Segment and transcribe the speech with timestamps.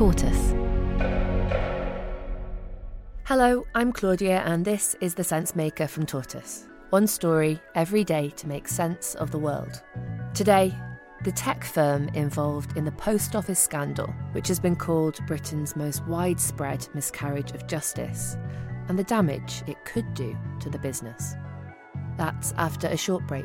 [0.00, 0.54] Tortoise.
[3.24, 6.64] Hello, I'm Claudia, and this is The Sensemaker from Tortoise.
[6.88, 9.82] One story every day to make sense of the world.
[10.32, 10.74] Today,
[11.24, 16.02] the tech firm involved in the post office scandal, which has been called Britain's most
[16.06, 18.38] widespread miscarriage of justice,
[18.88, 21.34] and the damage it could do to the business.
[22.16, 23.44] That's after a short break.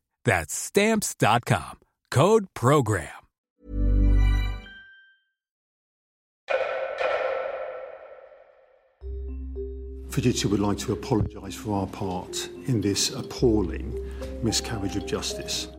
[0.25, 1.79] That's stamps.com.
[2.09, 3.07] Code program.
[10.11, 13.97] Fujitsu would like to apologise for our part in this appalling
[14.43, 15.69] miscarriage of justice.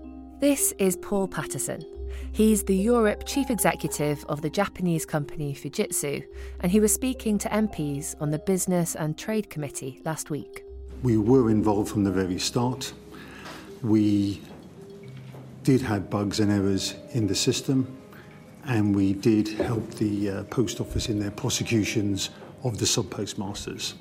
[0.40, 1.84] This is Paul Patterson.
[2.32, 6.24] He's the Europe chief executive of the Japanese company Fujitsu,
[6.60, 10.64] and he was speaking to MPs on the Business and Trade Committee last week.
[11.02, 12.94] We were involved from the very start.
[13.82, 14.40] We
[15.64, 17.98] did have bugs and errors in the system,
[18.64, 22.30] and we did help the uh, post office in their prosecutions
[22.62, 23.94] of the sub postmasters.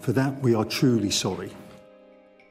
[0.00, 1.52] For that, we are truly sorry.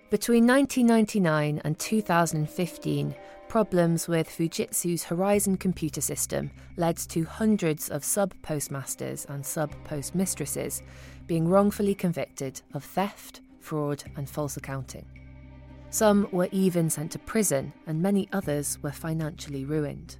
[0.09, 3.15] Between 1999 and 2015,
[3.47, 10.81] problems with Fujitsu's Horizon computer system led to hundreds of sub postmasters and sub postmistresses
[11.27, 15.05] being wrongfully convicted of theft, fraud, and false accounting.
[15.89, 20.17] Some were even sent to prison, and many others were financially ruined.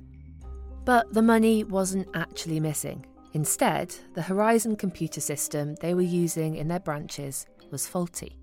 [0.85, 3.05] But the money wasn't actually missing.
[3.33, 8.37] Instead, the Horizon computer system they were using in their branches was faulty.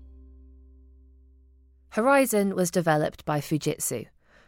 [1.89, 4.05] Horizon was developed by Fujitsu,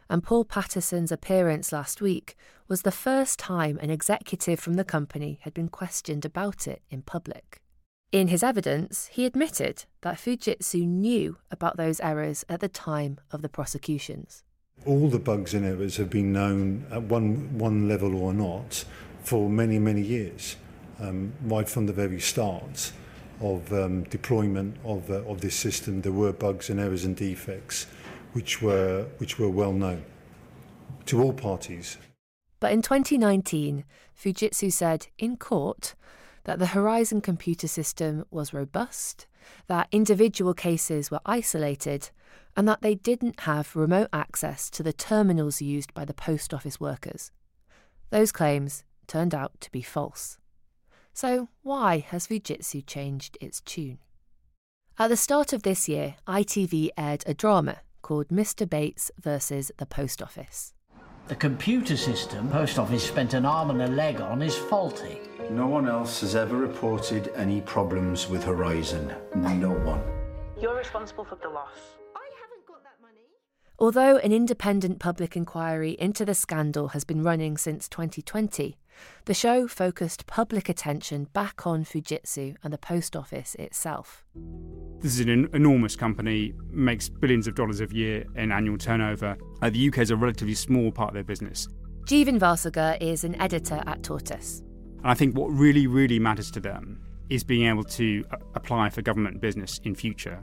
[0.09, 5.39] and Paul Patterson's appearance last week was the first time an executive from the company
[5.41, 7.61] had been questioned about it in public.
[8.13, 13.41] In his evidence, he admitted that Fujitsu knew about those errors at the time of
[13.41, 14.44] the prosecutions.
[14.85, 18.85] All the bugs and errors have been known at one, one level or not
[19.23, 20.56] for many, many years,
[21.01, 22.94] um, right from the very start
[23.41, 26.01] of um, deployment of, uh, of this system.
[26.01, 27.88] There were bugs and errors and defects
[28.31, 30.06] which were, which were well known
[31.07, 31.97] to all parties.
[32.62, 33.84] But in 2019,
[34.18, 35.94] Fujitsu said in court
[36.47, 39.27] that the Horizon computer system was robust,
[39.67, 42.09] that individual cases were isolated,
[42.55, 46.79] and that they didn't have remote access to the terminals used by the post office
[46.79, 47.31] workers.
[48.11, 50.37] Those claims turned out to be false.
[51.13, 53.97] So, why has Fujitsu changed its tune?
[54.97, 58.67] At the start of this year, ITV aired a drama called Mr.
[58.67, 60.73] Bates versus the Post Office.
[61.27, 65.19] The computer system Post Office spent an arm and a leg on is faulty.
[65.49, 69.13] No one else has ever reported any problems with Horizon.
[69.33, 70.01] No one.
[70.59, 71.77] You're responsible for the loss.
[72.15, 73.21] I haven't got that money.
[73.79, 78.77] Although an independent public inquiry into the scandal has been running since 2020,
[79.23, 84.25] the show focused public attention back on Fujitsu and the post office itself.
[85.00, 89.38] This is an enormous company, makes billions of dollars a year in annual turnover.
[89.61, 91.69] Uh, the UK is a relatively small part of their business.
[92.05, 94.63] Jeevan Vasagar is an editor at Tortoise.
[94.99, 98.89] And I think what really, really matters to them is being able to uh, apply
[98.89, 100.41] for government business in future.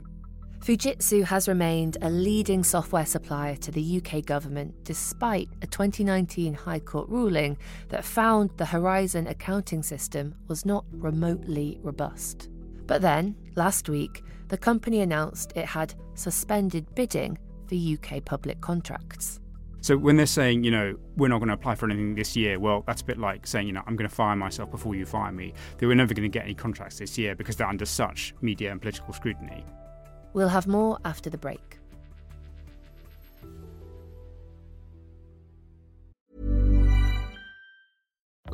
[0.59, 6.79] Fujitsu has remained a leading software supplier to the UK government despite a 2019 High
[6.79, 7.55] Court ruling
[7.89, 12.49] that found the Horizon accounting system was not remotely robust.
[12.87, 17.37] But then, last week, the company announced it had suspended bidding
[17.67, 19.39] for UK public contracts.
[19.85, 22.57] So when they're saying, you know, we're not going to apply for anything this year,
[22.57, 25.05] well, that's a bit like saying, you know, I'm going to fire myself before you
[25.05, 25.53] fire me.
[25.77, 28.71] They were never going to get any contracts this year because they're under such media
[28.71, 29.63] and political scrutiny.
[30.33, 31.74] We'll have more after the break.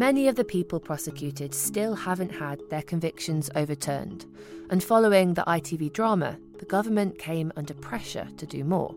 [0.00, 4.24] Many of the people prosecuted still haven't had their convictions overturned,
[4.70, 8.94] and following the ITV drama, the government came under pressure to do more.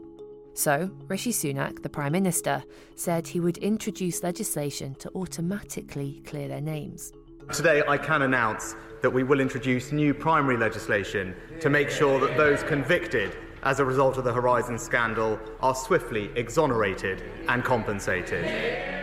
[0.54, 2.64] So, Rishi Sunak, the Prime Minister,
[2.96, 7.12] said he would introduce legislation to automatically clear their names.
[7.52, 12.38] Today, I can announce that we will introduce new primary legislation to make sure that
[12.38, 19.03] those convicted as a result of the Horizon scandal are swiftly exonerated and compensated.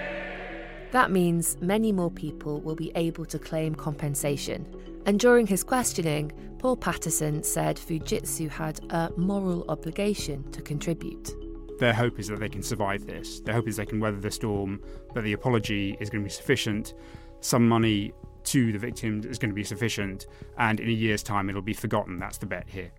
[0.93, 4.67] That means many more people will be able to claim compensation.
[5.07, 11.31] And during his questioning, Paul Patterson said Fujitsu had a moral obligation to contribute.
[11.79, 13.41] Their hope is that they can survive this.
[13.41, 14.83] Their hope is they can weather the storm,
[15.15, 16.95] that the apology is going to be sufficient,
[17.41, 18.13] some money
[18.45, 20.27] to the victims is going to be sufficient,
[20.59, 22.19] and in a year's time it'll be forgotten.
[22.19, 22.91] That's the bet here.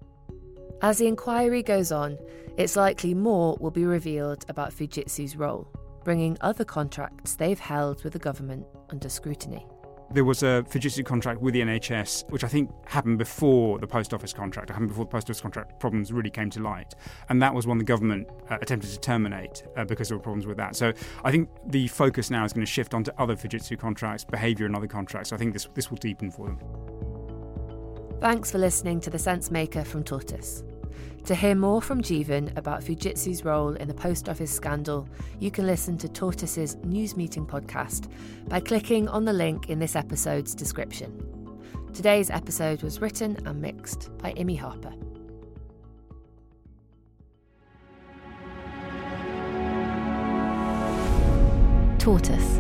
[0.82, 2.18] As the inquiry goes on,
[2.58, 5.68] it's likely more will be revealed about Fujitsu's role,
[6.04, 9.66] bringing other contracts they've held with the government under scrutiny.
[10.14, 14.14] There was a Fujitsu contract with the NHS, which I think happened before the post
[14.14, 16.96] office contract, happened before the post office contract problems really came to light.
[17.30, 20.46] And that was one the government uh, attempted to terminate uh, because there were problems
[20.46, 20.76] with that.
[20.76, 20.92] So
[21.24, 24.76] I think the focus now is going to shift onto other Fujitsu contracts, behaviour and
[24.76, 25.30] other contracts.
[25.30, 26.60] So I think this, this will deepen for them.
[28.20, 30.64] Thanks for listening to The Sensemaker from Tortoise.
[31.26, 35.08] To hear more from Jeevan about Fujitsu's role in the post office scandal,
[35.40, 38.12] you can listen to Tortoise's News Meeting podcast
[38.48, 41.28] by clicking on the link in this episode's description.
[41.94, 44.94] Today's episode was written and mixed by Imi Harper.
[52.00, 52.60] Tortoise